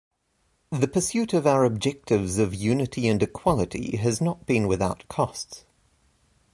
The 0.71 0.87
pursuit 0.87 1.31
of 1.31 1.45
our 1.45 1.63
objectives 1.63 2.39
of 2.39 2.55
unity 2.55 3.07
and 3.07 3.21
equality 3.21 3.97
has 3.97 4.19
not 4.19 4.47
been 4.47 4.67
without 4.67 5.07
costs. 5.09 5.63